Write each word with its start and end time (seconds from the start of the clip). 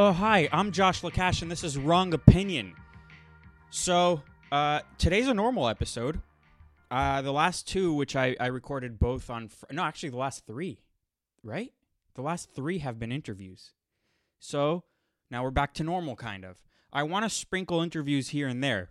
Oh, 0.00 0.12
hi, 0.12 0.48
I'm 0.52 0.70
Josh 0.70 1.02
Lekach, 1.02 1.42
and 1.42 1.50
this 1.50 1.64
is 1.64 1.76
Wrong 1.76 2.14
Opinion. 2.14 2.74
So, 3.70 4.22
uh, 4.52 4.82
today's 4.96 5.26
a 5.26 5.34
normal 5.34 5.68
episode. 5.68 6.20
Uh, 6.88 7.20
the 7.20 7.32
last 7.32 7.66
two, 7.66 7.92
which 7.92 8.14
I, 8.14 8.36
I 8.38 8.46
recorded 8.46 9.00
both 9.00 9.28
on, 9.28 9.48
fr- 9.48 9.64
no, 9.72 9.82
actually, 9.82 10.10
the 10.10 10.16
last 10.16 10.46
three, 10.46 10.78
right? 11.42 11.72
The 12.14 12.22
last 12.22 12.54
three 12.54 12.78
have 12.78 13.00
been 13.00 13.10
interviews. 13.10 13.72
So, 14.38 14.84
now 15.32 15.42
we're 15.42 15.50
back 15.50 15.74
to 15.74 15.82
normal, 15.82 16.14
kind 16.14 16.44
of. 16.44 16.62
I 16.92 17.02
want 17.02 17.24
to 17.24 17.28
sprinkle 17.28 17.82
interviews 17.82 18.28
here 18.28 18.46
and 18.46 18.62
there, 18.62 18.90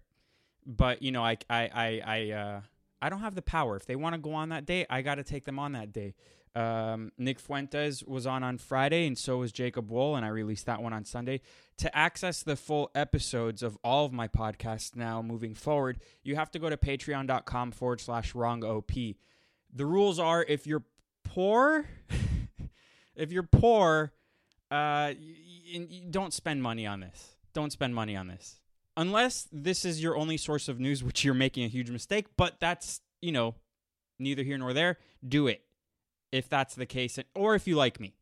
but, 0.66 1.02
you 1.02 1.14
know, 1.14 1.24
I, 1.24 1.38
I, 1.50 1.70
I, 1.74 2.02
I, 2.06 2.32
uh, 2.32 2.62
I 3.02 3.08
don't 3.08 3.22
have 3.22 3.36
the 3.36 3.42
power. 3.42 3.78
If 3.78 3.86
they 3.86 3.96
want 3.96 4.16
to 4.16 4.20
go 4.20 4.34
on 4.34 4.50
that 4.50 4.66
day, 4.66 4.86
I 4.90 5.04
got 5.04 5.16
to 5.16 5.24
take 5.24 5.46
them 5.46 5.58
on 5.58 5.72
that 5.72 5.94
day. 5.94 6.16
Um, 6.58 7.12
Nick 7.20 7.40
Fuentes 7.40 8.04
was 8.04 8.26
on 8.26 8.42
on 8.42 8.58
Friday, 8.58 9.06
and 9.06 9.16
so 9.16 9.38
was 9.38 9.52
Jacob 9.52 9.92
Wohl, 9.92 10.16
and 10.16 10.26
I 10.26 10.30
released 10.30 10.66
that 10.66 10.82
one 10.82 10.92
on 10.92 11.06
Sunday. 11.06 11.42
To 11.78 11.96
access 11.96 12.42
the 12.42 12.56
full 12.56 12.90
episodes 12.96 13.62
of 13.62 13.78
all 13.84 14.06
of 14.06 14.12
my 14.12 14.28
podcasts 14.28 14.96
now 14.96 15.22
moving 15.22 15.54
forward, 15.54 16.00
you 16.24 16.36
have 16.36 16.50
to 16.50 16.60
go 16.60 16.68
to 16.68 16.76
patreon.com 16.76 17.74
forward 17.74 18.02
slash 18.02 18.34
wrong 18.34 18.64
OP. 18.64 18.92
The 18.92 19.86
rules 19.86 20.18
are 20.18 20.44
if 20.48 20.66
you're 20.66 20.84
poor, 21.24 21.86
if 23.16 23.32
you're 23.32 23.44
poor, 23.44 24.14
uh, 24.72 25.14
don't 26.10 26.34
spend 26.34 26.64
money 26.64 26.88
on 26.88 27.02
this. 27.02 27.36
Don't 27.54 27.72
spend 27.72 27.94
money 27.94 28.16
on 28.16 28.30
this. 28.30 28.62
Unless 28.96 29.48
this 29.52 29.86
is 29.86 30.02
your 30.02 30.18
only 30.18 30.38
source 30.38 30.68
of 30.68 30.80
news, 30.80 31.04
which 31.04 31.24
you're 31.24 31.36
making 31.36 31.66
a 31.66 31.70
huge 31.70 31.92
mistake, 31.92 32.26
but 32.36 32.60
that's, 32.60 33.02
you 33.22 33.32
know, 33.32 33.54
neither 34.18 34.42
here 34.42 34.58
nor 34.58 34.74
there. 34.74 34.98
Do 35.24 35.46
it 35.46 35.62
if 36.32 36.50
that's 36.50 36.76
the 36.76 36.86
case 36.86 37.20
or 37.36 37.56
if 37.56 37.68
you 37.68 37.76
like 37.76 38.00
me. 38.00 38.14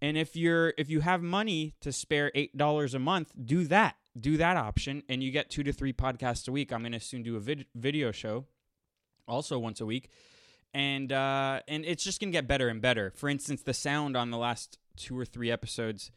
And 0.00 0.16
if 0.16 0.36
you're 0.36 0.74
if 0.78 0.88
you 0.90 1.00
have 1.00 1.22
money 1.22 1.74
to 1.80 1.92
spare 1.92 2.30
eight 2.34 2.56
dollars 2.56 2.94
a 2.94 2.98
month 2.98 3.32
do 3.44 3.64
that. 3.64 3.96
Do 4.18 4.36
that 4.36 4.56
option 4.56 5.02
and 5.08 5.22
you 5.22 5.30
get 5.30 5.50
two 5.50 5.62
to 5.62 5.72
three 5.72 5.92
podcasts 5.92 6.48
a 6.48 6.52
week. 6.52 6.72
I'm 6.72 6.80
going 6.80 6.92
to 6.92 7.00
soon 7.00 7.22
do 7.22 7.36
a 7.36 7.40
vid- 7.40 7.66
video 7.74 8.10
show 8.10 8.46
also 9.28 9.58
once 9.58 9.80
a 9.80 9.86
week. 9.86 10.10
And 10.74 11.12
uh 11.12 11.60
and 11.66 11.84
it's 11.84 12.04
just 12.04 12.20
going 12.20 12.30
to 12.30 12.36
get 12.36 12.46
better 12.46 12.68
and 12.68 12.80
better. 12.80 13.12
For 13.16 13.28
instance 13.28 13.62
the 13.62 13.74
sound 13.74 14.16
on 14.16 14.30
the 14.30 14.38
last 14.38 14.78
two 14.96 15.18
or 15.18 15.24
three 15.24 15.50
episodes 15.50 16.10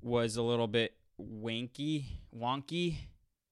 was 0.00 0.36
a 0.36 0.42
little 0.42 0.68
bit 0.68 0.94
wanky 1.20 2.04
wonky? 2.36 2.96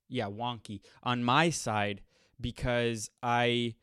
Yeah 0.09 0.27
wonky 0.29 0.81
on 1.03 1.25
my 1.25 1.49
side 1.51 2.03
because 2.41 3.09
i 3.23 3.75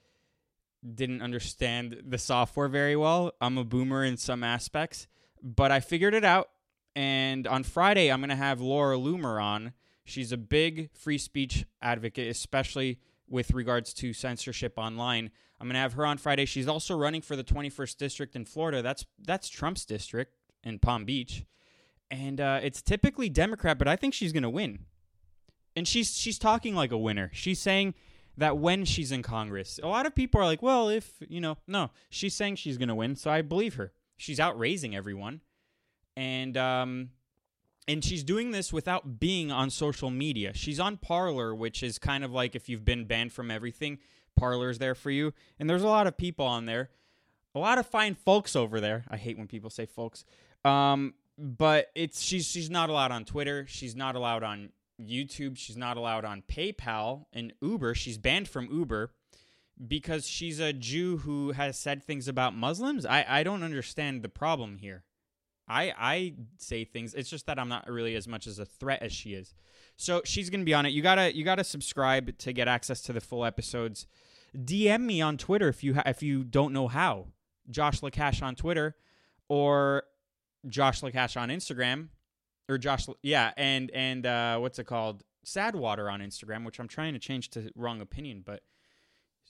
didn't 0.96 1.22
understand 1.22 2.04
the 2.06 2.18
software 2.18 2.68
very 2.68 2.96
well. 2.96 3.32
I'm 3.42 3.58
a 3.58 3.64
boomer 3.64 4.04
in 4.04 4.18
some 4.18 4.44
aspects, 4.44 5.08
but 5.42 5.72
I 5.72 5.80
figured 5.80 6.14
it 6.14 6.24
out. 6.24 6.50
And 6.96 7.48
on 7.48 7.64
Friday, 7.64 8.12
I'm 8.12 8.20
going 8.20 8.30
to 8.30 8.36
have 8.36 8.62
Laura 8.62 8.98
Loomer 8.98 9.42
on. 9.42 9.74
She's 10.04 10.32
a 10.32 10.38
big 10.38 10.90
free 10.94 11.18
speech 11.18 11.66
advocate, 11.82 12.30
especially 12.30 13.00
with 13.28 13.52
regards 13.52 13.94
to 13.96 14.14
censorship 14.14 14.74
online. 14.78 15.32
I'm 15.60 15.68
going 15.68 15.76
to 15.76 15.82
have 15.82 15.94
her 15.94 16.06
on 16.06 16.18
Friday. 16.18 16.46
She's 16.46 16.68
also 16.68 16.98
running 16.98 17.22
for 17.22 17.36
the 17.36 17.44
21st 17.44 17.98
district 17.98 18.36
in 18.36 18.46
Florida. 18.46 18.82
That's 18.82 19.06
that's 19.24 19.50
Trump's 19.50 19.86
district 19.86 20.34
in 20.64 20.80
Palm 20.80 21.06
Beach, 21.06 21.46
and 22.10 22.42
uh, 22.42 22.60
it's 22.64 22.82
typically 22.82 23.30
Democrat, 23.30 23.78
but 23.78 23.88
I 23.88 23.96
think 23.96 24.14
she's 24.14 24.34
going 24.34 24.44
to 24.44 24.50
win. 24.50 24.80
And 25.76 25.88
she's 25.88 26.18
she's 26.18 26.40
talking 26.40 26.76
like 26.76 26.92
a 26.92 26.98
winner. 26.98 27.30
She's 27.34 27.60
saying 27.60 27.94
that 28.40 28.58
when 28.58 28.86
she's 28.86 29.12
in 29.12 29.22
Congress, 29.22 29.80
a 29.84 29.88
lot 29.88 30.06
of 30.06 30.16
people 30.16 30.40
are 30.40 30.46
like, 30.46 30.62
well, 30.62 30.90
if, 30.90 31.12
you 31.28 31.42
know, 31.42 31.58
no, 31.68 31.92
she's 32.10 32.34
saying 32.34 32.56
she's 32.56 32.78
going 32.78 32.88
to 32.88 32.96
win, 32.96 33.16
so 33.16 33.30
I 33.30 33.42
believe 33.42 33.76
her. 33.76 33.92
She's 34.16 34.40
out 34.40 34.58
raising 34.58 34.96
everyone. 34.96 35.42
And, 36.16 36.56
um, 36.58 37.10
and 37.88 38.04
she's 38.04 38.24
doing 38.24 38.52
this 38.52 38.72
without 38.72 39.20
being 39.20 39.52
on 39.52 39.70
social 39.70 40.10
media. 40.10 40.54
She's 40.54 40.80
on 40.80 40.98
Parler, 40.98 41.54
which 41.54 41.84
is 41.84 42.00
kind 42.00 42.24
of 42.24 42.32
like 42.32 42.56
if 42.56 42.70
you've 42.70 42.86
been 42.86 43.06
banned 43.06 43.34
from 43.34 43.52
everything, 43.52 44.00
Parler's 44.38 44.78
there 44.78 44.96
for 44.96 45.12
you. 45.12 45.34
And 45.60 45.70
there's 45.70 45.84
a 45.84 45.88
lot 45.88 46.08
of 46.08 46.18
people 46.18 46.46
on 46.46 46.66
there, 46.66 46.90
a 47.54 47.60
lot 47.60 47.78
of 47.78 47.88
fine 47.88 48.16
folks 48.16 48.56
over 48.56 48.80
there. 48.80 49.04
I 49.10 49.18
hate 49.18 49.38
when 49.38 49.48
people 49.48 49.70
say 49.70 49.86
folks. 49.86 50.24
Um, 50.64 51.14
but 51.38 51.88
it's 51.96 52.22
she's 52.22 52.46
she's 52.46 52.70
not 52.70 52.90
allowed 52.90 53.12
on 53.12 53.26
Twitter. 53.26 53.66
She's 53.68 53.96
not 53.96 54.16
allowed 54.16 54.44
on 54.44 54.70
YouTube. 55.00 55.58
She's 55.58 55.78
not 55.78 55.98
allowed 55.98 56.26
on 56.26 56.44
PayPal 56.48 57.26
and 57.34 57.54
Uber. 57.62 57.96
She's 57.96 58.18
banned 58.18 58.48
from 58.48 58.72
Uber 58.72 59.12
because 59.88 60.28
she's 60.28 60.60
a 60.60 60.74
Jew 60.74 61.18
who 61.18 61.52
has 61.52 61.78
said 61.78 62.04
things 62.04 62.28
about 62.28 62.56
Muslims. 62.56 63.06
I, 63.06 63.26
I 63.28 63.44
don't 63.44 63.64
understand 63.64 64.24
the 64.24 64.30
problem 64.30 64.78
here. 64.78 65.04
I 65.68 65.94
I 65.98 66.34
say 66.58 66.84
things. 66.84 67.14
It's 67.14 67.30
just 67.30 67.46
that 67.46 67.60
I'm 67.60 67.70
not 67.70 67.88
really 67.88 68.16
as 68.16 68.28
much 68.28 68.48
as 68.48 68.60
a 68.60 68.66
threat 68.66 69.04
as 69.04 69.14
she 69.14 69.34
is. 69.34 69.54
So 69.96 70.22
she's 70.26 70.50
gonna 70.50 70.64
be 70.64 70.74
on 70.74 70.86
it. 70.86 70.94
You 70.94 71.02
gotta 71.02 71.36
you 71.36 71.44
gotta 71.46 71.64
subscribe 71.64 72.38
to 72.40 72.52
get 72.52 72.68
access 72.68 73.02
to 73.02 73.14
the 73.14 73.22
full 73.22 73.46
episodes. 73.46 74.08
DM 74.56 75.02
me 75.02 75.22
on 75.22 75.38
Twitter 75.38 75.68
if 75.68 75.84
you 75.84 75.94
ha- 75.94 76.04
if 76.08 76.24
you 76.24 76.44
don't 76.44 76.74
know 76.74 76.88
how. 76.88 77.28
Josh 77.70 78.02
Lekach 78.02 78.42
on 78.42 78.56
Twitter 78.56 78.96
or 79.48 80.04
Josh 80.68 81.02
Lekach 81.02 81.40
on 81.40 81.50
Instagram 81.50 82.08
or 82.70 82.78
Josh, 82.78 83.08
yeah, 83.24 83.52
and 83.58 83.92
and 83.92 84.26
uh, 84.26 84.58
what's 84.60 84.80
it 84.80 84.86
called? 84.86 85.24
Sadwater 85.46 86.12
on 86.12 86.20
Instagram, 86.20 86.66
which 86.66 86.80
I'm 86.80 86.88
trying 86.88 87.14
to 87.14 87.20
change 87.20 87.50
to 87.52 87.72
wrong 87.76 88.02
opinion, 88.02 88.44
but 88.46 88.62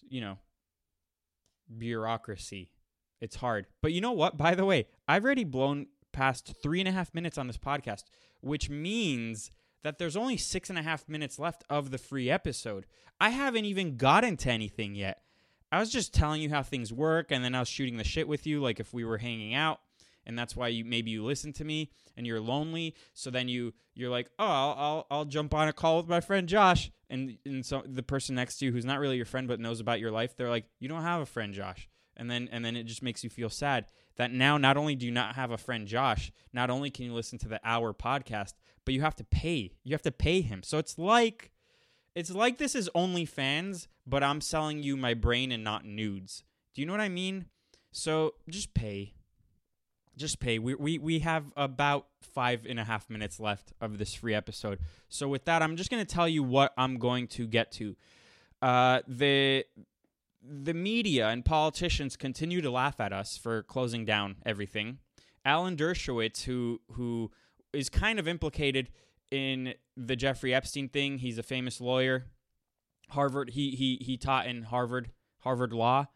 you 0.07 0.21
know, 0.21 0.37
bureaucracy, 1.77 2.71
it's 3.19 3.35
hard. 3.35 3.67
But 3.81 3.91
you 3.91 3.99
know 3.99 4.13
what? 4.13 4.37
By 4.37 4.55
the 4.55 4.65
way, 4.65 4.87
I've 5.07 5.25
already 5.25 5.43
blown 5.43 5.87
past 6.13 6.53
three 6.63 6.79
and 6.79 6.87
a 6.87 6.93
half 6.93 7.13
minutes 7.13 7.37
on 7.37 7.47
this 7.47 7.57
podcast, 7.57 8.03
which 8.39 8.69
means 8.69 9.51
that 9.83 9.97
there's 9.97 10.15
only 10.15 10.37
six 10.37 10.69
and 10.69 10.79
a 10.79 10.83
half 10.83 11.07
minutes 11.09 11.37
left 11.37 11.63
of 11.69 11.91
the 11.91 11.97
free 11.97 12.29
episode. 12.29 12.85
I 13.19 13.29
haven't 13.29 13.65
even 13.65 13.97
gotten 13.97 14.37
to 14.37 14.51
anything 14.51 14.95
yet. 14.95 15.21
I 15.71 15.79
was 15.79 15.91
just 15.91 16.13
telling 16.13 16.41
you 16.41 16.49
how 16.49 16.63
things 16.63 16.93
work, 16.93 17.27
and 17.29 17.43
then 17.43 17.53
I 17.53 17.59
was 17.59 17.67
shooting 17.67 17.97
the 17.97 18.03
shit 18.03 18.27
with 18.27 18.47
you, 18.47 18.61
like 18.61 18.79
if 18.79 18.93
we 18.93 19.03
were 19.03 19.17
hanging 19.17 19.53
out 19.53 19.81
and 20.29 20.37
that's 20.37 20.55
why 20.55 20.67
you 20.67 20.85
maybe 20.85 21.09
you 21.09 21.25
listen 21.25 21.51
to 21.53 21.65
me 21.65 21.89
and 22.15 22.25
you're 22.25 22.39
lonely. 22.39 22.93
So 23.15 23.31
then 23.31 23.49
you 23.49 23.73
you're 23.95 24.11
like 24.11 24.29
oh 24.37 24.45
I'll 24.45 24.75
I'll, 24.77 25.07
I'll 25.09 25.25
jump 25.25 25.55
on 25.55 25.67
a 25.67 25.73
call 25.73 25.97
with 25.97 26.07
my 26.07 26.21
friend 26.21 26.47
Josh. 26.47 26.91
And 27.09 27.39
and 27.47 27.65
so 27.65 27.81
the 27.83 28.03
person 28.03 28.35
next 28.35 28.59
to 28.59 28.65
you 28.65 28.71
who's 28.71 28.85
not 28.85 28.99
really 28.99 29.17
your 29.17 29.25
friend 29.25 29.47
but 29.47 29.59
knows 29.59 29.79
about 29.79 29.99
your 29.99 30.11
life 30.11 30.37
they're 30.37 30.49
like 30.49 30.65
you 30.79 30.87
don't 30.87 31.01
have 31.01 31.19
a 31.19 31.25
friend 31.25 31.51
Josh. 31.55 31.89
And 32.15 32.29
then 32.29 32.47
and 32.51 32.63
then 32.63 32.75
it 32.75 32.83
just 32.83 33.01
makes 33.01 33.23
you 33.23 33.31
feel 33.31 33.49
sad 33.49 33.87
that 34.17 34.31
now 34.31 34.59
not 34.59 34.77
only 34.77 34.95
do 34.95 35.07
you 35.07 35.11
not 35.11 35.33
have 35.33 35.49
a 35.49 35.57
friend 35.57 35.87
Josh 35.87 36.31
not 36.53 36.69
only 36.69 36.91
can 36.91 37.05
you 37.05 37.13
listen 37.15 37.39
to 37.39 37.47
the 37.47 37.59
hour 37.63 37.91
podcast 37.91 38.53
but 38.85 38.93
you 38.93 39.01
have 39.01 39.15
to 39.15 39.23
pay. 39.23 39.71
You 39.83 39.93
have 39.95 40.03
to 40.03 40.11
pay 40.11 40.41
him. 40.41 40.61
So 40.61 40.77
it's 40.77 40.99
like 40.99 41.49
it's 42.13 42.29
like 42.29 42.59
this 42.59 42.75
is 42.75 42.87
OnlyFans 42.95 43.87
but 44.05 44.23
I'm 44.23 44.41
selling 44.41 44.83
you 44.83 44.95
my 44.95 45.15
brain 45.15 45.51
and 45.51 45.63
not 45.63 45.85
nudes. 45.85 46.43
Do 46.75 46.81
you 46.81 46.85
know 46.85 46.93
what 46.93 47.01
I 47.01 47.09
mean? 47.09 47.47
So 47.91 48.35
just 48.47 48.75
pay 48.75 49.15
just 50.17 50.39
pay. 50.39 50.59
We, 50.59 50.75
we 50.75 50.97
we 50.97 51.19
have 51.19 51.45
about 51.55 52.07
five 52.21 52.65
and 52.67 52.79
a 52.79 52.83
half 52.83 53.09
minutes 53.09 53.39
left 53.39 53.73
of 53.79 53.97
this 53.97 54.13
free 54.13 54.35
episode. 54.35 54.79
So 55.07 55.27
with 55.27 55.45
that, 55.45 55.61
I'm 55.61 55.75
just 55.77 55.89
going 55.89 56.05
to 56.05 56.13
tell 56.13 56.27
you 56.27 56.43
what 56.43 56.73
I'm 56.77 56.97
going 56.97 57.27
to 57.29 57.47
get 57.47 57.71
to. 57.73 57.95
Uh, 58.61 58.99
the 59.07 59.65
the 60.41 60.73
media 60.73 61.27
and 61.27 61.43
politicians 61.43 62.15
continue 62.15 62.61
to 62.61 62.71
laugh 62.71 62.99
at 62.99 63.13
us 63.13 63.37
for 63.37 63.63
closing 63.63 64.05
down 64.05 64.37
everything. 64.45 64.99
Alan 65.45 65.75
Dershowitz, 65.75 66.43
who 66.43 66.81
who 66.91 67.31
is 67.73 67.89
kind 67.89 68.19
of 68.19 68.27
implicated 68.27 68.89
in 69.31 69.73
the 69.95 70.15
Jeffrey 70.15 70.53
Epstein 70.53 70.89
thing, 70.89 71.19
he's 71.19 71.37
a 71.37 71.43
famous 71.43 71.79
lawyer. 71.79 72.25
Harvard, 73.09 73.51
he 73.51 73.71
he 73.71 73.97
he 74.01 74.17
taught 74.17 74.47
in 74.47 74.63
Harvard 74.63 75.11
Harvard 75.39 75.73
Law 75.73 76.07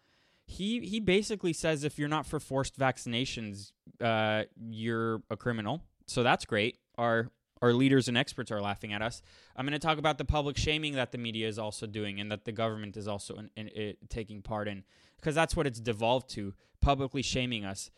he 0.45 0.81
he 0.81 0.99
basically 0.99 1.53
says 1.53 1.83
if 1.83 1.97
you're 1.97 2.09
not 2.09 2.25
for 2.25 2.39
forced 2.39 2.77
vaccinations, 2.77 3.71
uh, 4.01 4.43
you're 4.69 5.21
a 5.29 5.37
criminal. 5.37 5.83
So 6.05 6.23
that's 6.23 6.45
great. 6.45 6.77
Our 6.97 7.31
our 7.61 7.73
leaders 7.73 8.09
and 8.09 8.17
experts 8.17 8.51
are 8.51 8.61
laughing 8.61 8.91
at 8.91 9.01
us. 9.01 9.21
I'm 9.55 9.65
going 9.65 9.71
to 9.71 9.79
talk 9.79 9.97
about 9.97 10.17
the 10.17 10.25
public 10.25 10.57
shaming 10.57 10.95
that 10.95 11.13
the 11.13 11.17
media 11.17 11.47
is 11.47 11.57
also 11.57 11.87
doing 11.87 12.19
and 12.19 12.29
that 12.29 12.43
the 12.43 12.51
government 12.51 12.97
is 12.97 13.07
also 13.07 13.35
in, 13.35 13.49
in, 13.55 13.67
in, 13.69 13.95
taking 14.09 14.41
part 14.41 14.67
in, 14.67 14.83
because 15.15 15.33
that's 15.33 15.55
what 15.55 15.65
it's 15.65 15.79
devolved 15.79 16.29
to: 16.31 16.53
publicly 16.81 17.21
shaming 17.21 17.63
us. 17.63 17.89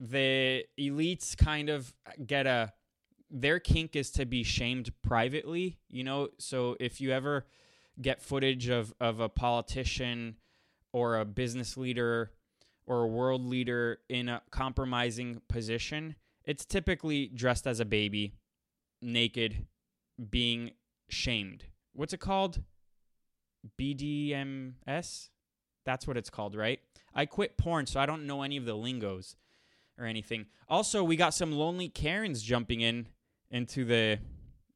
The 0.00 0.64
elites 0.78 1.36
kind 1.36 1.68
of 1.68 1.94
get 2.26 2.46
a 2.46 2.72
their 3.30 3.58
kink 3.58 3.94
is 3.94 4.10
to 4.12 4.24
be 4.24 4.42
shamed 4.42 4.90
privately. 5.02 5.78
You 5.88 6.04
know, 6.04 6.28
so 6.38 6.76
if 6.80 7.00
you 7.00 7.10
ever 7.10 7.46
get 8.00 8.22
footage 8.22 8.68
of 8.68 8.94
of 9.00 9.20
a 9.20 9.28
politician 9.28 10.36
or 10.94 11.18
a 11.18 11.24
business 11.24 11.76
leader 11.76 12.30
or 12.86 13.02
a 13.02 13.06
world 13.08 13.44
leader 13.44 13.98
in 14.08 14.28
a 14.28 14.40
compromising 14.52 15.42
position, 15.48 16.14
it's 16.44 16.64
typically 16.64 17.26
dressed 17.26 17.66
as 17.66 17.80
a 17.80 17.84
baby, 17.84 18.36
naked, 19.02 19.66
being 20.30 20.70
shamed. 21.08 21.64
What's 21.94 22.12
it 22.12 22.20
called? 22.20 22.62
BDMS? 23.76 25.30
That's 25.84 26.06
what 26.06 26.16
it's 26.16 26.30
called, 26.30 26.54
right? 26.54 26.78
I 27.12 27.26
quit 27.26 27.58
porn, 27.58 27.86
so 27.86 27.98
I 27.98 28.06
don't 28.06 28.24
know 28.24 28.42
any 28.42 28.56
of 28.56 28.64
the 28.64 28.74
lingos 28.74 29.34
or 29.98 30.06
anything. 30.06 30.46
Also, 30.68 31.02
we 31.02 31.16
got 31.16 31.34
some 31.34 31.50
lonely 31.50 31.88
Karens 31.88 32.40
jumping 32.40 32.80
in 32.80 33.08
into 33.50 33.84
the 33.84 34.20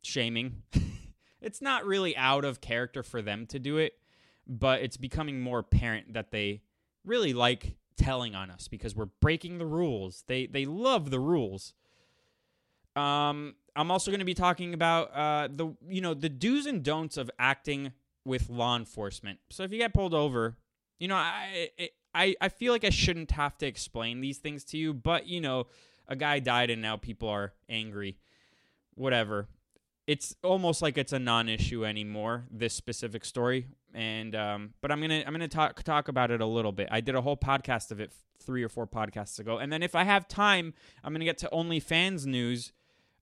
shaming. 0.02 0.62
it's 1.40 1.62
not 1.62 1.86
really 1.86 2.16
out 2.16 2.44
of 2.44 2.60
character 2.60 3.04
for 3.04 3.22
them 3.22 3.46
to 3.46 3.60
do 3.60 3.76
it, 3.76 3.92
but 4.48 4.80
it's 4.80 4.96
becoming 4.96 5.40
more 5.40 5.58
apparent 5.58 6.14
that 6.14 6.30
they 6.30 6.62
really 7.04 7.32
like 7.32 7.76
telling 7.96 8.34
on 8.34 8.50
us 8.50 8.68
because 8.68 8.96
we're 8.96 9.06
breaking 9.20 9.58
the 9.58 9.66
rules. 9.66 10.24
They 10.26 10.46
they 10.46 10.64
love 10.64 11.10
the 11.10 11.20
rules. 11.20 11.74
Um, 12.96 13.54
I'm 13.76 13.90
also 13.90 14.10
going 14.10 14.20
to 14.20 14.24
be 14.24 14.34
talking 14.34 14.74
about 14.74 15.14
uh, 15.14 15.48
the 15.50 15.74
you 15.88 16.00
know 16.00 16.14
the 16.14 16.28
do's 16.28 16.66
and 16.66 16.82
don'ts 16.82 17.16
of 17.16 17.30
acting 17.38 17.92
with 18.24 18.48
law 18.48 18.76
enforcement. 18.76 19.38
So 19.50 19.62
if 19.64 19.72
you 19.72 19.78
get 19.78 19.92
pulled 19.92 20.14
over, 20.14 20.56
you 20.98 21.08
know 21.08 21.16
I 21.16 21.70
I 22.14 22.34
I 22.40 22.48
feel 22.48 22.72
like 22.72 22.84
I 22.84 22.90
shouldn't 22.90 23.32
have 23.32 23.58
to 23.58 23.66
explain 23.66 24.20
these 24.20 24.38
things 24.38 24.64
to 24.64 24.78
you, 24.78 24.94
but 24.94 25.26
you 25.26 25.40
know 25.40 25.66
a 26.08 26.16
guy 26.16 26.38
died 26.38 26.70
and 26.70 26.80
now 26.80 26.96
people 26.96 27.28
are 27.28 27.52
angry. 27.68 28.16
Whatever. 28.94 29.48
It's 30.08 30.34
almost 30.42 30.80
like 30.80 30.96
it's 30.96 31.12
a 31.12 31.18
non-issue 31.18 31.84
anymore. 31.84 32.46
This 32.50 32.72
specific 32.72 33.26
story, 33.26 33.66
and 33.92 34.34
um, 34.34 34.72
but 34.80 34.90
I'm 34.90 35.02
gonna 35.02 35.22
I'm 35.26 35.34
gonna 35.34 35.48
talk 35.48 35.82
talk 35.82 36.08
about 36.08 36.30
it 36.30 36.40
a 36.40 36.46
little 36.46 36.72
bit. 36.72 36.88
I 36.90 37.02
did 37.02 37.14
a 37.14 37.20
whole 37.20 37.36
podcast 37.36 37.90
of 37.90 38.00
it 38.00 38.10
three 38.42 38.62
or 38.62 38.70
four 38.70 38.86
podcasts 38.86 39.38
ago, 39.38 39.58
and 39.58 39.70
then 39.70 39.82
if 39.82 39.94
I 39.94 40.04
have 40.04 40.26
time, 40.26 40.72
I'm 41.04 41.12
gonna 41.12 41.26
get 41.26 41.36
to 41.38 41.50
OnlyFans 41.52 42.24
news. 42.24 42.72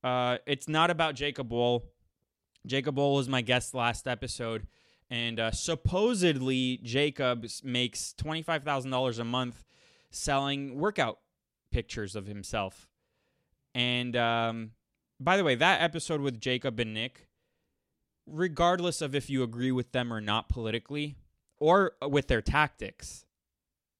Uh, 0.05 0.38
it's 0.47 0.69
not 0.69 0.91
about 0.91 1.17
Jacob 1.17 1.50
Wohl. 1.50 1.87
Jacob 2.65 2.97
Wohl 2.97 3.17
was 3.17 3.29
my 3.29 3.41
guest 3.41 3.75
last 3.75 4.06
episode, 4.06 4.69
and 5.11 5.41
uh, 5.41 5.50
supposedly 5.50 6.79
Jacob 6.85 7.47
makes 7.65 8.12
twenty 8.12 8.43
five 8.43 8.62
thousand 8.62 8.93
dollars 8.93 9.19
a 9.19 9.25
month 9.25 9.65
selling 10.11 10.79
workout 10.79 11.19
pictures 11.73 12.15
of 12.15 12.29
himself. 12.29 12.88
And 13.75 14.15
um, 14.15 14.71
by 15.18 15.36
the 15.36 15.44
way, 15.44 15.54
that 15.54 15.80
episode 15.80 16.20
with 16.20 16.40
Jacob 16.40 16.78
and 16.78 16.94
Nick, 16.94 17.28
regardless 18.26 19.00
of 19.00 19.14
if 19.14 19.30
you 19.30 19.42
agree 19.42 19.72
with 19.72 19.92
them 19.92 20.12
or 20.12 20.20
not 20.20 20.48
politically 20.48 21.16
or 21.58 21.92
with 22.02 22.28
their 22.28 22.42
tactics, 22.42 23.24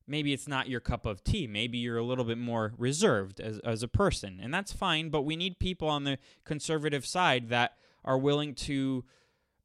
maybe 0.06 0.32
it's 0.32 0.48
not 0.48 0.68
your 0.68 0.80
cup 0.80 1.06
of 1.06 1.24
tea. 1.24 1.46
Maybe 1.46 1.78
you're 1.78 1.98
a 1.98 2.04
little 2.04 2.24
bit 2.24 2.38
more 2.38 2.74
reserved 2.76 3.40
as, 3.40 3.58
as 3.60 3.82
a 3.82 3.88
person, 3.88 4.38
and 4.42 4.52
that's 4.52 4.72
fine. 4.72 5.10
But 5.10 5.22
we 5.22 5.36
need 5.36 5.58
people 5.58 5.88
on 5.88 6.04
the 6.04 6.18
conservative 6.44 7.06
side 7.06 7.48
that 7.48 7.76
are 8.04 8.18
willing 8.18 8.54
to 8.54 9.04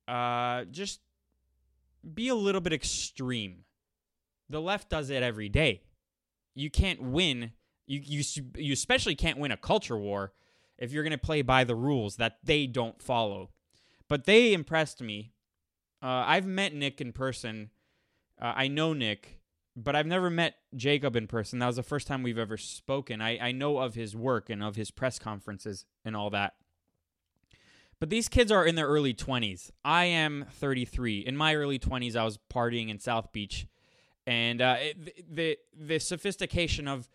uh, 0.08 0.66
just 0.66 1.02
be 2.14 2.30
a 2.30 2.36
little 2.36 2.62
bit 2.62 2.74
extreme. 2.74 3.66
The 4.50 4.62
left 4.62 4.90
does 4.90 5.10
it 5.10 5.24
every 5.24 5.50
day. 5.50 5.84
You 6.56 6.70
can't 6.70 7.02
win 7.02 7.52
you 7.92 8.00
you 8.04 8.24
you 8.56 8.74
especially 8.74 9.16
can't 9.16 9.38
win 9.38 9.52
a 9.52 9.58
culture 9.58 9.98
war 9.98 10.32
if 10.82 10.92
you're 10.92 11.04
going 11.04 11.12
to 11.12 11.18
play 11.18 11.44
by 11.44 11.64
the 11.64 11.76
rules 11.76 12.16
that 12.18 12.40
they 12.44 12.66
don't 12.66 13.02
follow. 13.02 13.52
But 14.10 14.26
they 14.26 14.52
impressed 14.52 15.00
me. 15.00 15.32
Uh, 16.02 16.26
I've 16.26 16.48
met 16.48 16.74
Nick 16.74 17.00
in 17.00 17.14
person. 17.14 17.70
Uh, 18.42 18.54
I 18.56 18.68
know 18.68 18.92
Nick, 18.92 19.40
but 19.76 19.96
I've 19.96 20.08
never 20.08 20.32
met 20.32 20.56
Jacob 20.76 21.16
in 21.16 21.28
person. 21.28 21.60
That 21.60 21.68
was 21.68 21.76
the 21.76 21.84
first 21.84 22.08
time 22.08 22.24
we've 22.24 22.40
ever 22.40 22.58
spoken. 22.58 23.22
I, 23.22 23.38
I 23.38 23.52
know 23.52 23.78
of 23.78 23.94
his 23.94 24.16
work 24.16 24.50
and 24.50 24.64
of 24.64 24.76
his 24.76 24.90
press 24.90 25.20
conferences 25.20 25.86
and 26.04 26.16
all 26.16 26.32
that. 26.32 26.56
But 28.00 28.10
these 28.10 28.28
kids 28.28 28.52
are 28.52 28.66
in 28.66 28.74
their 28.74 28.88
early 28.88 29.14
20s. 29.14 29.70
I 29.86 30.06
am 30.06 30.48
33. 30.50 31.20
In 31.20 31.38
my 31.38 31.54
early 31.54 31.78
20s, 31.78 32.16
I 32.16 32.26
was 32.26 32.40
partying 32.52 32.90
in 32.90 32.98
South 32.98 33.32
Beach. 33.32 33.68
And 34.26 34.60
uh, 34.60 34.78
it, 34.80 35.36
the, 35.36 35.60
the 35.80 36.00
sophistication 36.00 36.88
of 36.88 37.08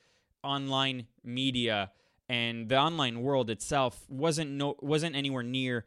online 0.44 1.08
media 1.24 1.90
and 2.28 2.68
the 2.68 2.76
online 2.76 3.22
world 3.22 3.50
itself 3.50 4.04
wasn't 4.08 4.50
no 4.50 4.76
wasn't 4.80 5.14
anywhere 5.14 5.42
near 5.42 5.84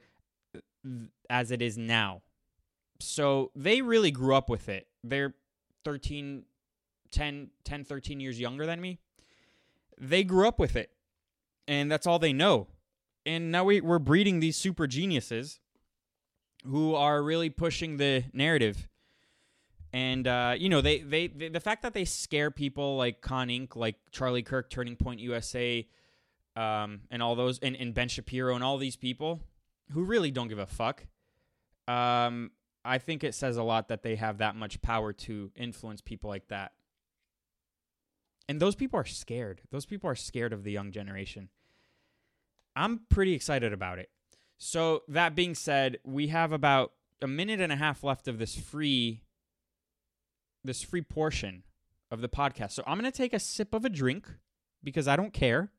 as 1.30 1.51
it 1.51 1.62
is 1.62 1.77
now. 1.77 2.21
So 3.00 3.51
they 3.56 3.81
really 3.81 4.12
grew 4.12 4.36
up 4.36 4.50
with 4.50 4.69
it. 4.69 4.88
They're 5.03 5.33
13 5.86 6.44
10 7.12 7.50
10 7.63 7.83
13 7.83 8.19
years 8.19 8.39
younger 8.39 8.65
than 8.65 8.80
me. 8.81 9.00
They 10.00 10.24
grew 10.24 10.47
up 10.47 10.59
with 10.59 10.75
it. 10.75 10.91
And 11.68 11.91
that's 11.91 12.07
all 12.07 12.19
they 12.19 12.33
know. 12.33 12.68
And 13.25 13.51
now 13.51 13.63
we, 13.65 13.80
we're 13.80 14.00
breeding 14.00 14.39
these 14.39 14.57
super 14.57 14.88
geniuses 14.88 15.59
who 16.65 16.95
are 16.95 17.21
really 17.21 17.50
pushing 17.50 17.97
the 17.97 18.24
narrative 18.33 18.88
and 19.92 20.27
uh, 20.27 20.56
you 20.57 20.69
know 20.69 20.81
they, 20.81 21.00
they, 21.00 21.27
they 21.27 21.50
the 21.50 21.59
fact 21.59 21.81
that 21.83 21.94
they 21.94 22.06
scare 22.06 22.51
people 22.51 22.97
like 22.97 23.21
Con 23.21 23.47
Inc, 23.47 23.75
like 23.75 23.95
Charlie 24.12 24.44
Kirk, 24.44 24.69
Turning 24.69 24.95
Point 24.95 25.19
USA, 25.19 25.88
um, 26.55 27.01
and 27.11 27.21
all 27.21 27.35
those, 27.35 27.59
and, 27.59 27.75
and 27.75 27.93
Ben 27.93 28.07
Shapiro, 28.07 28.55
and 28.55 28.63
all 28.63 28.77
these 28.77 28.95
people 28.95 29.41
who 29.91 30.03
really 30.03 30.31
don't 30.31 30.47
give 30.47 30.59
a 30.59 30.65
fuck. 30.65 31.05
Um, 31.87 32.51
I 32.85 32.97
think 32.97 33.23
it 33.23 33.33
says 33.33 33.57
a 33.57 33.63
lot 33.63 33.87
that 33.89 34.03
they 34.03 34.15
have 34.15 34.37
that 34.37 34.55
much 34.55 34.81
power 34.81 35.13
to 35.13 35.51
influence 35.55 36.01
people 36.01 36.29
like 36.29 36.47
that. 36.49 36.71
And 38.47 38.59
those 38.59 38.75
people 38.75 38.99
are 38.99 39.05
scared. 39.05 39.61
Those 39.71 39.85
people 39.85 40.09
are 40.09 40.15
scared 40.15 40.53
of 40.53 40.63
the 40.63 40.71
young 40.71 40.91
generation. 40.91 41.49
I'm 42.75 43.01
pretty 43.09 43.33
excited 43.33 43.73
about 43.73 43.99
it. 43.99 44.09
So, 44.57 45.03
that 45.07 45.35
being 45.35 45.55
said, 45.55 45.99
we 46.03 46.27
have 46.27 46.51
about 46.51 46.91
a 47.21 47.27
minute 47.27 47.61
and 47.61 47.71
a 47.71 47.75
half 47.75 48.03
left 48.03 48.27
of 48.27 48.39
this 48.39 48.55
free 48.55 49.21
this 50.63 50.81
free 50.81 51.01
portion 51.01 51.63
of 52.11 52.21
the 52.21 52.29
podcast. 52.29 52.71
So 52.71 52.83
I'm 52.85 52.99
going 52.99 53.11
to 53.11 53.18
take 53.18 53.33
a 53.33 53.39
sip 53.39 53.73
of 53.73 53.85
a 53.85 53.89
drink 53.89 54.27
because 54.83 55.07
I 55.07 55.15
don't 55.15 55.33
care. 55.33 55.71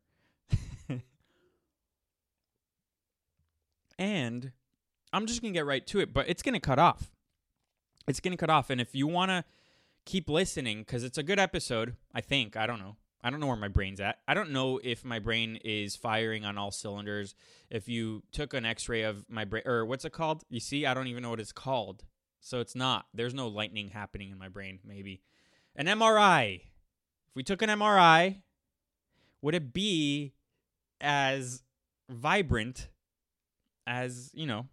And 4.00 4.50
I'm 5.12 5.26
just 5.26 5.42
going 5.42 5.52
to 5.52 5.58
get 5.58 5.66
right 5.66 5.86
to 5.88 6.00
it, 6.00 6.12
but 6.12 6.28
it's 6.28 6.42
going 6.42 6.54
to 6.54 6.60
cut 6.60 6.78
off. 6.80 7.12
It's 8.08 8.18
going 8.18 8.32
to 8.32 8.38
cut 8.38 8.50
off. 8.50 8.70
And 8.70 8.80
if 8.80 8.94
you 8.94 9.06
want 9.06 9.30
to 9.30 9.44
keep 10.06 10.28
listening, 10.28 10.80
because 10.80 11.04
it's 11.04 11.18
a 11.18 11.22
good 11.22 11.38
episode, 11.38 11.94
I 12.12 12.22
think. 12.22 12.56
I 12.56 12.66
don't 12.66 12.80
know. 12.80 12.96
I 13.22 13.28
don't 13.28 13.38
know 13.38 13.46
where 13.46 13.56
my 13.56 13.68
brain's 13.68 14.00
at. 14.00 14.18
I 14.26 14.32
don't 14.32 14.50
know 14.50 14.80
if 14.82 15.04
my 15.04 15.18
brain 15.18 15.56
is 15.62 15.94
firing 15.94 16.46
on 16.46 16.56
all 16.56 16.70
cylinders. 16.70 17.34
If 17.68 17.86
you 17.86 18.22
took 18.32 18.54
an 18.54 18.64
x 18.64 18.88
ray 18.88 19.02
of 19.02 19.26
my 19.28 19.44
brain, 19.44 19.64
or 19.66 19.84
what's 19.84 20.06
it 20.06 20.12
called? 20.12 20.42
You 20.48 20.58
see, 20.58 20.86
I 20.86 20.94
don't 20.94 21.06
even 21.06 21.22
know 21.22 21.30
what 21.30 21.40
it's 21.40 21.52
called. 21.52 22.04
So 22.40 22.60
it's 22.60 22.74
not. 22.74 23.06
There's 23.12 23.34
no 23.34 23.48
lightning 23.48 23.90
happening 23.90 24.30
in 24.30 24.38
my 24.38 24.48
brain, 24.48 24.78
maybe. 24.82 25.20
An 25.76 25.86
MRI. 25.86 26.54
If 26.54 27.36
we 27.36 27.42
took 27.42 27.60
an 27.60 27.68
MRI, 27.68 28.40
would 29.42 29.54
it 29.54 29.74
be 29.74 30.32
as 31.02 31.62
vibrant 32.08 32.88
as, 33.86 34.30
you 34.34 34.46
know, 34.46 34.66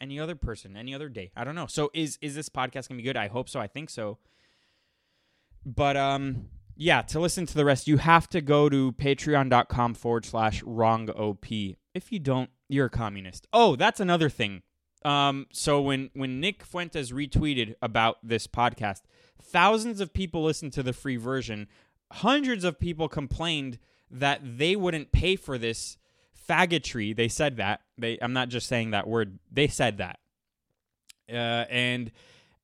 any 0.00 0.20
other 0.20 0.34
person, 0.34 0.76
any 0.76 0.94
other 0.94 1.08
day? 1.08 1.30
I 1.36 1.44
don't 1.44 1.54
know. 1.54 1.66
So 1.66 1.90
is 1.94 2.18
is 2.20 2.34
this 2.34 2.48
podcast 2.48 2.88
gonna 2.88 2.98
be 2.98 3.02
good? 3.02 3.16
I 3.16 3.28
hope 3.28 3.48
so. 3.48 3.60
I 3.60 3.66
think 3.66 3.90
so. 3.90 4.18
But 5.64 5.96
um 5.96 6.48
yeah, 6.80 7.02
to 7.02 7.18
listen 7.18 7.44
to 7.46 7.54
the 7.54 7.64
rest, 7.64 7.88
you 7.88 7.96
have 7.96 8.28
to 8.28 8.40
go 8.40 8.68
to 8.68 8.92
patreon.com 8.92 9.94
forward 9.94 10.24
slash 10.24 10.62
wrong 10.62 11.10
OP. 11.10 11.46
If 11.92 12.12
you 12.12 12.20
don't, 12.20 12.50
you're 12.68 12.86
a 12.86 12.90
communist. 12.90 13.48
Oh, 13.52 13.74
that's 13.74 13.98
another 13.98 14.28
thing. 14.28 14.62
Um, 15.04 15.46
so 15.52 15.80
when 15.80 16.10
when 16.14 16.40
Nick 16.40 16.62
Fuentes 16.64 17.10
retweeted 17.10 17.74
about 17.82 18.18
this 18.22 18.46
podcast, 18.46 19.02
thousands 19.42 20.00
of 20.00 20.12
people 20.12 20.44
listened 20.44 20.72
to 20.74 20.82
the 20.82 20.92
free 20.92 21.16
version. 21.16 21.66
Hundreds 22.12 22.64
of 22.64 22.80
people 22.80 23.08
complained 23.08 23.78
that 24.10 24.40
they 24.42 24.76
wouldn't 24.76 25.12
pay 25.12 25.36
for 25.36 25.58
this 25.58 25.98
faggotry. 26.48 27.14
They 27.14 27.28
said 27.28 27.56
that. 27.56 27.80
They 27.96 28.18
I'm 28.20 28.32
not 28.32 28.48
just 28.48 28.68
saying 28.68 28.90
that 28.90 29.06
word. 29.06 29.38
They 29.50 29.68
said 29.68 29.98
that. 29.98 30.18
Uh, 31.30 31.66
and 31.70 32.10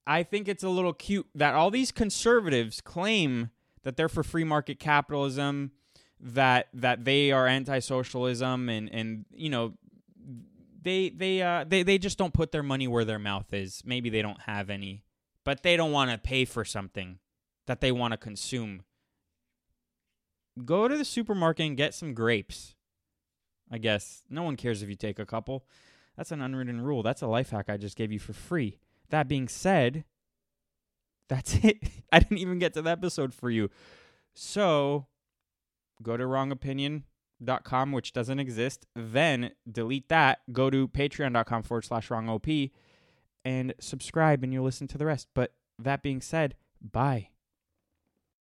I 0.07 0.23
think 0.23 0.49
it's 0.49 0.63
a 0.63 0.69
little 0.69 0.93
cute 0.93 1.27
that 1.35 1.55
all 1.55 1.71
these 1.71 1.93
conservatives 1.93 2.81
claim 2.81 3.51
that 3.83 3.97
they're 3.97 4.09
for 4.09 4.23
free 4.23 4.45
market 4.45 4.79
capitalism, 4.79 5.73
that 6.21 6.69
that 6.73 7.05
they 7.05 7.33
are 7.33 7.47
anti-socialism 7.47 8.69
and 8.69 8.89
and 8.93 9.27
you 9.31 9.51
know 9.51 9.75
they 10.83 11.11
they 11.11 11.43
uh 11.43 11.65
they, 11.67 11.83
they 11.83 11.99
just 11.99 12.19
don't 12.19 12.35
put 12.35 12.53
their 12.53 12.63
money 12.63 12.89
where 12.89 13.05
their 13.05 13.19
mouth 13.19 13.53
is. 13.53 13.83
Maybe 13.85 14.11
they 14.11 14.23
don't 14.23 14.41
have 14.43 14.71
any, 14.71 15.05
but 15.45 15.63
they 15.63 15.77
don't 15.77 15.93
want 15.93 16.11
to 16.11 16.19
pay 16.19 16.45
for 16.45 16.65
something 16.65 17.19
that 17.67 17.81
they 17.81 17.93
want 17.93 18.13
to 18.13 18.19
consume. 18.19 18.83
Go 20.65 20.87
to 20.87 20.97
the 20.97 21.05
supermarket 21.05 21.67
and 21.67 21.77
get 21.77 21.95
some 21.95 22.15
grapes. 22.15 22.74
I 23.71 23.79
guess 23.79 24.23
no 24.29 24.43
one 24.43 24.57
cares 24.57 24.83
if 24.83 24.89
you 24.89 24.97
take 24.97 25.19
a 25.19 25.27
couple. 25.27 25.65
That's 26.17 26.33
an 26.33 26.41
unwritten 26.43 26.81
rule. 26.81 27.03
That's 27.03 27.23
a 27.23 27.27
life 27.27 27.51
hack 27.51 27.67
I 27.69 27.77
just 27.77 27.97
gave 27.97 28.13
you 28.13 28.19
for 28.19 28.33
free. 28.33 28.79
That 29.11 29.29
being 29.29 29.49
said, 29.49 30.05
that's 31.29 31.55
it. 31.65 31.79
I 32.13 32.21
didn't 32.21 32.39
even 32.39 32.59
get 32.59 32.75
to 32.75 32.83
the 32.83 32.91
episode 32.91 33.35
for 33.35 33.51
you. 33.51 33.71
So, 34.35 35.07
go 36.03 36.17
to 36.17 36.27
wrong 36.27 36.51
opinion 36.51 37.05
com, 37.65 37.93
which 37.93 38.13
doesn't 38.13 38.39
exist. 38.39 38.87
Then 38.95 39.53
delete 39.71 40.09
that, 40.09 40.41
go 40.53 40.71
to 40.71 40.89
patreon.com 40.89 41.63
forward 41.63 41.85
slash 41.85 42.11
wrong 42.11 42.29
OP 42.29 42.47
and 43.45 43.75
subscribe 43.81 44.43
and 44.43 44.53
you'll 44.53 44.65
listen 44.65 44.89
to 44.89 44.99
the 44.99 45.07
rest. 45.07 45.29
But 45.35 45.55
that 45.79 46.03
being 46.03 46.21
said, 46.21 46.55
bye. 46.81 47.34